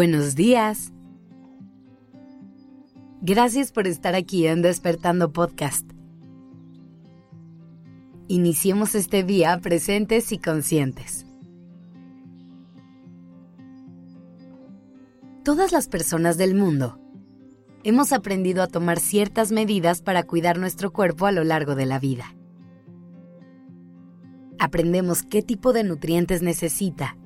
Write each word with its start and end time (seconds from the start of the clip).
Buenos 0.00 0.34
días. 0.34 0.94
Gracias 3.20 3.70
por 3.70 3.86
estar 3.86 4.14
aquí 4.14 4.46
en 4.46 4.62
Despertando 4.62 5.30
Podcast. 5.30 5.86
Iniciemos 8.26 8.94
este 8.94 9.24
día 9.24 9.58
presentes 9.58 10.32
y 10.32 10.38
conscientes. 10.38 11.26
Todas 15.44 15.70
las 15.70 15.86
personas 15.86 16.38
del 16.38 16.54
mundo 16.54 16.98
hemos 17.84 18.14
aprendido 18.14 18.62
a 18.62 18.68
tomar 18.68 18.98
ciertas 19.00 19.52
medidas 19.52 20.00
para 20.00 20.22
cuidar 20.22 20.58
nuestro 20.58 20.94
cuerpo 20.94 21.26
a 21.26 21.32
lo 21.32 21.44
largo 21.44 21.74
de 21.74 21.84
la 21.84 21.98
vida. 21.98 22.34
Aprendemos 24.58 25.24
qué 25.24 25.42
tipo 25.42 25.74
de 25.74 25.84
nutrientes 25.84 26.40
necesita 26.40 27.18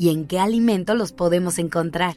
y 0.00 0.08
en 0.08 0.26
qué 0.26 0.40
alimento 0.40 0.94
los 0.94 1.12
podemos 1.12 1.58
encontrar. 1.58 2.16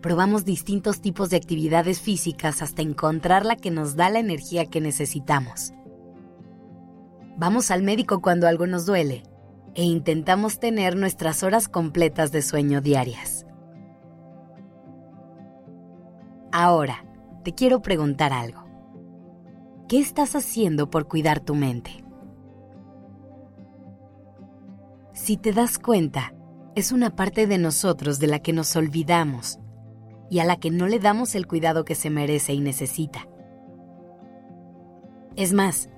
Probamos 0.00 0.44
distintos 0.44 1.00
tipos 1.00 1.30
de 1.30 1.36
actividades 1.36 2.00
físicas 2.00 2.62
hasta 2.62 2.80
encontrar 2.80 3.44
la 3.44 3.56
que 3.56 3.72
nos 3.72 3.96
da 3.96 4.08
la 4.08 4.20
energía 4.20 4.66
que 4.66 4.80
necesitamos. 4.80 5.72
Vamos 7.36 7.72
al 7.72 7.82
médico 7.82 8.22
cuando 8.22 8.46
algo 8.46 8.68
nos 8.68 8.86
duele 8.86 9.24
e 9.74 9.82
intentamos 9.82 10.60
tener 10.60 10.94
nuestras 10.94 11.42
horas 11.42 11.68
completas 11.68 12.30
de 12.30 12.42
sueño 12.42 12.80
diarias. 12.80 13.44
Ahora, 16.52 17.04
te 17.42 17.52
quiero 17.52 17.82
preguntar 17.82 18.32
algo. 18.32 18.62
¿Qué 19.88 19.98
estás 19.98 20.36
haciendo 20.36 20.88
por 20.88 21.08
cuidar 21.08 21.40
tu 21.40 21.56
mente? 21.56 22.05
Si 25.26 25.36
te 25.36 25.52
das 25.52 25.80
cuenta, 25.80 26.34
es 26.76 26.92
una 26.92 27.16
parte 27.16 27.48
de 27.48 27.58
nosotros 27.58 28.20
de 28.20 28.28
la 28.28 28.38
que 28.38 28.52
nos 28.52 28.76
olvidamos 28.76 29.58
y 30.30 30.38
a 30.38 30.44
la 30.44 30.60
que 30.60 30.70
no 30.70 30.86
le 30.86 31.00
damos 31.00 31.34
el 31.34 31.48
cuidado 31.48 31.84
que 31.84 31.96
se 31.96 32.10
merece 32.10 32.52
y 32.52 32.60
necesita. 32.60 33.26
Es 35.34 35.52
más, 35.52 35.88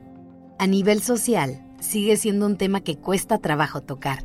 a 0.58 0.66
nivel 0.66 1.02
social 1.02 1.62
sigue 1.78 2.16
siendo 2.16 2.46
un 2.46 2.56
tema 2.56 2.80
que 2.80 2.96
cuesta 2.96 3.36
trabajo 3.36 3.82
tocar. 3.82 4.24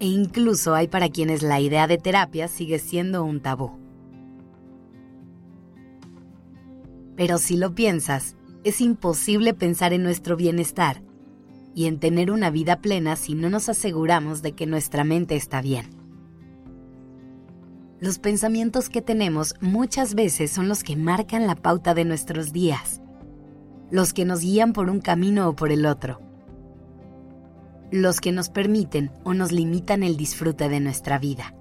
E 0.00 0.06
incluso 0.06 0.74
hay 0.74 0.88
para 0.88 1.08
quienes 1.08 1.44
la 1.44 1.60
idea 1.60 1.86
de 1.86 1.98
terapia 1.98 2.48
sigue 2.48 2.80
siendo 2.80 3.22
un 3.22 3.40
tabú. 3.40 3.78
Pero 7.14 7.38
si 7.38 7.56
lo 7.56 7.72
piensas, 7.76 8.36
es 8.64 8.80
imposible 8.80 9.54
pensar 9.54 9.92
en 9.92 10.02
nuestro 10.02 10.36
bienestar 10.36 11.04
y 11.74 11.86
en 11.86 11.98
tener 11.98 12.30
una 12.30 12.50
vida 12.50 12.80
plena 12.80 13.16
si 13.16 13.34
no 13.34 13.50
nos 13.50 13.68
aseguramos 13.68 14.42
de 14.42 14.52
que 14.52 14.66
nuestra 14.66 15.04
mente 15.04 15.36
está 15.36 15.60
bien. 15.62 15.86
Los 18.00 18.18
pensamientos 18.18 18.88
que 18.88 19.02
tenemos 19.02 19.54
muchas 19.60 20.14
veces 20.14 20.50
son 20.50 20.68
los 20.68 20.82
que 20.82 20.96
marcan 20.96 21.46
la 21.46 21.54
pauta 21.54 21.92
de 21.94 22.04
nuestros 22.04 22.52
días, 22.52 23.00
los 23.90 24.14
que 24.14 24.24
nos 24.24 24.40
guían 24.40 24.72
por 24.72 24.88
un 24.88 25.00
camino 25.00 25.48
o 25.48 25.54
por 25.54 25.70
el 25.70 25.84
otro, 25.84 26.20
los 27.90 28.20
que 28.20 28.32
nos 28.32 28.48
permiten 28.48 29.10
o 29.24 29.34
nos 29.34 29.52
limitan 29.52 30.02
el 30.02 30.16
disfrute 30.16 30.68
de 30.68 30.80
nuestra 30.80 31.18
vida. 31.18 31.54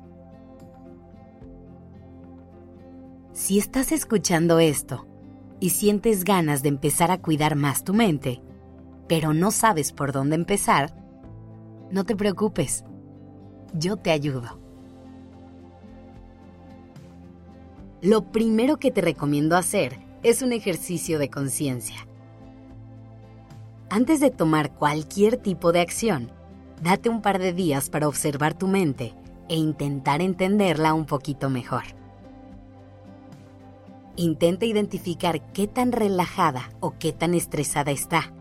Si 3.34 3.58
estás 3.58 3.92
escuchando 3.92 4.60
esto 4.60 5.08
y 5.60 5.72
sientes 5.72 6.24
ganas 6.24 6.64
de 6.64 6.70
empezar 6.70 7.12
a 7.12 7.22
cuidar 7.22 7.56
más 7.56 7.84
tu 7.84 7.94
mente, 7.94 8.42
pero 9.10 9.34
no 9.34 9.50
sabes 9.50 9.92
por 9.92 10.12
dónde 10.12 10.36
empezar, 10.36 10.94
no 11.92 12.06
te 12.06 12.16
preocupes, 12.16 12.86
yo 13.74 13.98
te 13.98 14.12
ayudo. 14.12 14.60
Lo 18.02 18.32
primero 18.32 18.78
que 18.78 18.92
te 18.92 19.02
recomiendo 19.02 19.58
hacer 19.58 20.00
es 20.22 20.44
un 20.44 20.54
ejercicio 20.54 21.18
de 21.18 21.30
conciencia. 21.30 22.08
Antes 23.90 24.20
de 24.20 24.30
tomar 24.30 24.76
cualquier 24.76 25.38
tipo 25.38 25.72
de 25.72 25.82
acción, 25.82 26.32
date 26.84 27.10
un 27.10 27.24
par 27.24 27.40
de 27.40 27.52
días 27.52 27.90
para 27.90 28.08
observar 28.08 28.54
tu 28.54 28.68
mente 28.68 29.16
e 29.50 29.56
intentar 29.56 30.22
entenderla 30.22 30.94
un 30.94 31.06
poquito 31.08 31.50
mejor. 31.50 31.84
Intenta 34.18 34.68
identificar 34.68 35.52
qué 35.52 35.66
tan 35.66 35.92
relajada 35.92 36.70
o 36.80 36.94
qué 37.00 37.12
tan 37.12 37.34
estresada 37.34 37.90
está 37.90 38.34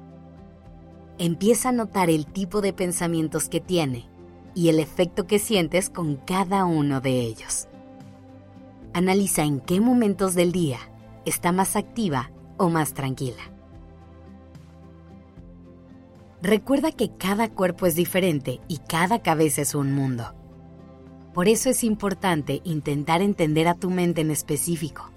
empieza 1.18 1.70
a 1.70 1.72
notar 1.72 2.10
el 2.10 2.26
tipo 2.26 2.60
de 2.60 2.72
pensamientos 2.72 3.48
que 3.48 3.60
tiene 3.60 4.08
y 4.54 4.68
el 4.68 4.80
efecto 4.80 5.26
que 5.26 5.38
sientes 5.38 5.90
con 5.90 6.16
cada 6.16 6.64
uno 6.64 7.00
de 7.00 7.20
ellos. 7.20 7.68
Analiza 8.92 9.42
en 9.42 9.60
qué 9.60 9.80
momentos 9.80 10.34
del 10.34 10.52
día 10.52 10.78
está 11.24 11.52
más 11.52 11.76
activa 11.76 12.30
o 12.56 12.68
más 12.68 12.94
tranquila. 12.94 13.52
Recuerda 16.40 16.92
que 16.92 17.10
cada 17.16 17.48
cuerpo 17.48 17.86
es 17.86 17.96
diferente 17.96 18.60
y 18.68 18.78
cada 18.78 19.22
cabeza 19.22 19.62
es 19.62 19.74
un 19.74 19.92
mundo. 19.92 20.34
Por 21.34 21.48
eso 21.48 21.68
es 21.70 21.84
importante 21.84 22.60
intentar 22.64 23.22
entender 23.22 23.68
a 23.68 23.74
tu 23.74 23.90
mente 23.90 24.20
en 24.20 24.30
específico, 24.30 25.10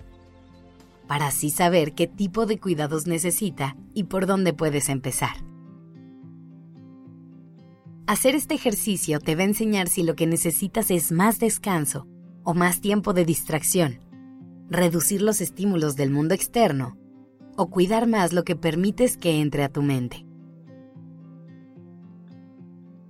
para 1.08 1.28
así 1.28 1.50
saber 1.50 1.94
qué 1.94 2.08
tipo 2.08 2.46
de 2.46 2.60
cuidados 2.60 3.08
necesita 3.08 3.76
y 3.94 4.06
por 4.06 4.26
dónde 4.26 4.54
puedes 4.54 4.90
empezar. 4.90 5.51
Hacer 8.08 8.36
este 8.36 8.56
ejercicio 8.56 9.20
te 9.20 9.36
va 9.36 9.42
a 9.42 9.46
enseñar 9.46 9.88
si 9.88 10.04
lo 10.04 10.16
que 10.16 10.28
necesitas 10.28 10.92
es 10.92 11.12
más 11.12 11.40
descanso 11.40 12.08
o 12.44 12.54
más 12.54 12.82
tiempo 12.82 13.14
de 13.14 13.26
distracción, 13.26 14.00
reducir 14.70 15.22
los 15.22 15.40
estímulos 15.40 15.96
del 15.96 16.10
mundo 16.10 16.34
externo 16.34 16.98
o 17.56 17.70
cuidar 17.70 18.08
más 18.08 18.34
lo 18.34 18.44
que 18.44 18.56
permites 18.56 19.18
que 19.18 19.40
entre 19.40 19.64
a 19.64 19.70
tu 19.70 19.82
mente. 19.82 20.26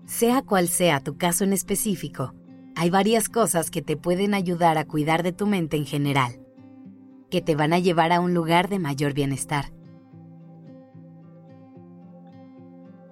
Sea 0.06 0.42
cual 0.42 0.68
sea 0.68 1.00
tu 1.00 1.18
caso 1.18 1.46
en 1.46 1.54
específico, 1.54 2.34
hay 2.76 2.90
varias 2.90 3.30
cosas 3.30 3.72
que 3.72 3.82
te 3.82 3.96
pueden 3.96 4.34
ayudar 4.34 4.78
a 4.78 4.86
cuidar 4.86 5.24
de 5.24 5.32
tu 5.32 5.48
mente 5.48 5.78
en 5.78 5.86
general, 5.86 6.42
que 7.30 7.42
te 7.42 7.56
van 7.56 7.72
a 7.74 7.80
llevar 7.80 8.12
a 8.12 8.20
un 8.20 8.34
lugar 8.34 8.68
de 8.68 8.80
mayor 8.80 9.14
bienestar. 9.14 9.72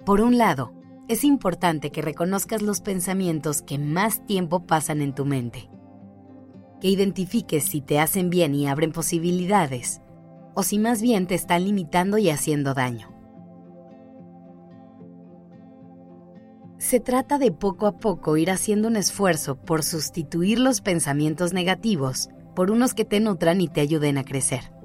Por 0.06 0.22
un 0.22 0.38
lado, 0.38 0.74
es 1.10 1.24
importante 1.24 1.92
que 1.92 2.04
reconozcas 2.04 2.62
los 2.62 2.82
pensamientos 2.82 3.64
que 3.64 3.80
más 3.80 4.24
tiempo 4.28 4.68
pasan 4.68 5.02
en 5.02 5.16
tu 5.16 5.26
mente, 5.26 5.68
que 6.80 6.88
identifiques 6.88 7.64
si 7.64 7.82
te 7.82 8.00
hacen 8.00 8.30
bien 8.30 8.54
y 8.54 8.68
abren 8.68 8.92
posibilidades, 8.92 10.02
o 10.54 10.62
si 10.62 10.78
más 10.78 11.02
bien 11.02 11.26
te 11.26 11.34
están 11.34 11.66
limitando 11.66 12.20
y 12.20 12.30
haciendo 12.30 12.76
daño. 12.76 13.12
Se 16.78 17.00
trata 17.00 17.40
de 17.40 17.52
poco 17.52 17.88
a 17.88 17.98
poco 17.98 18.38
ir 18.38 18.52
haciendo 18.52 18.88
un 18.88 18.96
esfuerzo 18.96 19.56
por 19.56 19.84
sustituir 19.84 20.60
los 20.60 20.80
pensamientos 20.80 21.54
negativos 21.54 22.30
por 22.56 22.70
unos 22.70 22.94
que 22.94 23.04
te 23.04 23.20
nutran 23.20 23.62
y 23.62 23.68
te 23.68 23.82
ayuden 23.82 24.20
a 24.20 24.24
crecer. 24.24 24.79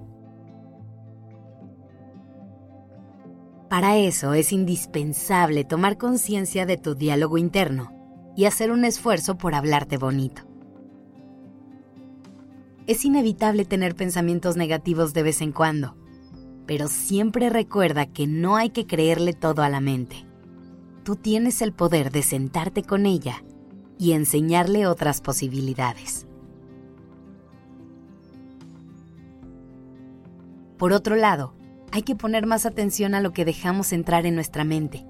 Para 3.75 3.97
eso 3.97 4.35
es 4.35 4.53
indispensable 4.53 5.65
tomar 5.65 5.99
conciencia 5.99 6.65
de 6.65 6.77
tu 6.77 6.95
diálogo 6.95 7.39
interno 7.39 7.91
y 8.37 8.45
hacer 8.45 8.71
un 8.71 8.85
esfuerzo 8.85 9.37
por 9.37 9.57
hablarte 9.57 9.97
bonito. 9.97 10.43
Es 12.87 13.05
inevitable 13.05 13.65
tener 13.65 13.97
pensamientos 13.97 14.57
negativos 14.57 15.13
de 15.13 15.25
vez 15.25 15.41
en 15.41 15.51
cuando, 15.51 15.97
pero 16.67 16.87
siempre 16.87 17.51
recuerda 17.51 18.07
que 18.07 18.29
no 18.29 18.55
hay 18.55 18.71
que 18.71 18.87
creerle 18.87 19.33
todo 19.33 19.63
a 19.63 19.69
la 19.69 19.81
mente. 19.81 20.25
Tú 21.03 21.17
tienes 21.17 21.61
el 21.61 21.73
poder 21.73 22.13
de 22.13 22.23
sentarte 22.23 22.85
con 22.85 23.07
ella 23.07 23.43
y 23.99 24.13
enseñarle 24.13 24.87
otras 24.87 25.21
posibilidades. 25.21 26.29
Por 30.79 30.93
otro 30.93 31.17
lado, 31.17 31.57
hay 31.95 32.03
que 32.03 32.17
poner 32.17 32.45
más 32.45 32.67
atención 32.67 33.15
a 33.15 33.21
lo 33.21 33.33
que 33.33 33.45
dejamos 33.45 33.93
entrar 33.93 34.27
en 34.27 34.35
nuestra 34.35 34.65
mente. 34.65 35.07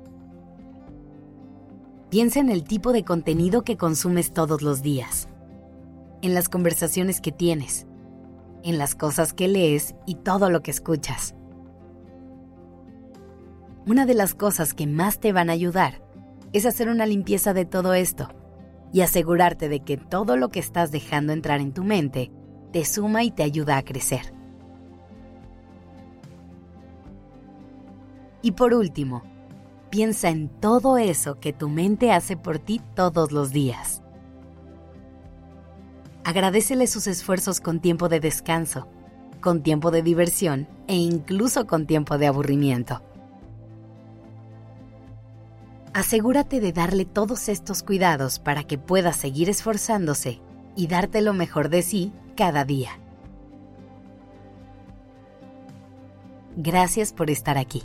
Piensa 2.11 2.41
en 2.41 2.51
el 2.51 2.63
tipo 2.65 2.93
de 2.93 3.05
contenido 3.05 3.63
que 3.63 3.79
consumes 3.79 4.35
todos 4.35 4.61
los 4.61 4.83
días, 4.83 5.27
en 6.21 6.35
las 6.35 6.51
conversaciones 6.51 7.23
que 7.23 7.33
tienes, 7.33 7.87
en 8.65 8.77
las 8.77 8.95
cosas 8.95 9.33
que 9.33 9.49
lees 9.49 9.95
y 10.07 10.17
todo 10.17 10.51
lo 10.51 10.63
que 10.63 10.73
escuchas. 10.73 11.35
Una 13.87 14.05
de 14.05 14.13
las 14.13 14.35
cosas 14.35 14.75
que 14.75 14.87
más 14.87 15.21
te 15.21 15.33
van 15.33 15.49
a 15.49 15.55
ayudar 15.55 16.03
es 16.53 16.67
hacer 16.67 16.91
una 16.91 17.07
limpieza 17.07 17.55
de 17.55 17.65
todo 17.65 17.95
esto 17.95 18.29
y 18.93 19.01
asegurarte 19.01 19.71
de 19.71 19.81
que 19.81 19.97
todo 19.97 20.37
lo 20.37 20.51
que 20.51 20.61
estás 20.61 20.93
dejando 20.93 21.33
entrar 21.33 21.63
en 21.63 21.73
tu 21.73 21.83
mente 21.83 22.31
te 22.75 22.85
suma 22.85 23.25
y 23.25 23.31
te 23.31 23.43
ayuda 23.43 23.79
a 23.79 23.85
crecer. 23.85 24.35
Y 28.45 28.53
por 28.53 28.75
último, 28.75 29.23
piensa 29.89 30.29
en 30.29 30.51
todo 30.51 30.99
eso 30.99 31.41
que 31.41 31.55
tu 31.55 31.71
mente 31.71 32.13
hace 32.13 32.37
por 32.37 32.59
ti 32.59 32.83
todos 32.95 33.33
los 33.33 33.53
días. 33.53 34.03
Agradecele 36.25 36.87
sus 36.87 37.07
esfuerzos 37.07 37.63
con 37.63 37.81
tiempo 37.81 38.11
de 38.11 38.21
descanso, 38.21 38.87
con 39.41 39.63
tiempo 39.63 39.91
de 39.91 40.03
diversión 40.03 40.69
e 40.89 40.95
incluso 40.95 41.67
con 41.67 41.87
tiempo 41.87 42.19
de 42.19 42.27
aburrimiento. 42.27 43.01
Asegúrate 45.95 46.61
de 46.61 46.75
darle 46.75 47.07
todos 47.07 47.49
estos 47.49 47.83
cuidados 47.83 48.39
para 48.41 48.65
que 48.65 48.77
pueda 48.77 49.15
seguir 49.15 49.49
esforzándose 49.49 50.43
y 50.77 50.87
darte 50.89 51.23
lo 51.23 51.33
mejor 51.33 51.71
de 51.71 51.81
sí 51.81 52.13
cada 52.37 52.67
día. 52.67 52.91
Gracias 56.59 57.15
por 57.15 57.31
estar 57.31 57.57
aquí. 57.57 57.85